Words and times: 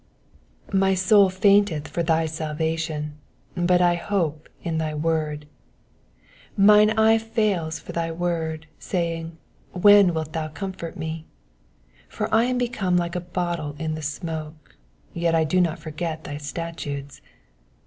MY 0.73 0.95
soul 0.95 1.29
fainteth 1.29 1.87
for 1.87 2.01
thy 2.01 2.25
salvation: 2.25 3.19
but 3.55 3.83
I 3.83 3.93
hope 3.93 4.49
in 4.63 4.79
thy 4.79 4.95
word. 4.95 5.45
82 6.55 6.61
Mine 6.63 6.89
eyes 6.97 7.21
fail 7.21 7.69
for 7.69 7.91
thy 7.91 8.11
word, 8.11 8.65
saying, 8.79 9.37
When 9.73 10.15
wilt 10.15 10.33
thou 10.33 10.47
com 10.47 10.71
fort 10.73 10.97
me? 10.97 11.27
83 12.07 12.17
For 12.17 12.33
I 12.33 12.45
am 12.45 12.57
become 12.57 12.97
like 12.97 13.15
a 13.15 13.21
bottle 13.21 13.75
in 13.77 13.93
the 13.93 14.01
smoke; 14.01 14.75
yet 15.13 15.33
do 15.47 15.57
I 15.57 15.61
not 15.61 15.77
forget 15.77 16.23
thy 16.23 16.37
statutes. 16.37 17.21